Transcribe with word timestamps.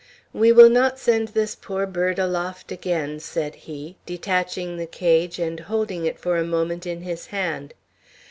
"We 0.33 0.51
will 0.51 0.71
not 0.71 0.97
send 0.97 1.27
this 1.27 1.53
poor 1.53 1.85
bird 1.85 2.17
aloft 2.17 2.71
again," 2.71 3.19
said 3.19 3.53
he, 3.53 3.97
detaching 4.07 4.77
the 4.77 4.87
cage 4.87 5.37
and 5.37 5.59
holding 5.59 6.07
it 6.07 6.17
for 6.17 6.37
a 6.37 6.43
moment 6.43 6.87
in 6.87 7.01
his 7.01 7.27
hand. 7.27 7.75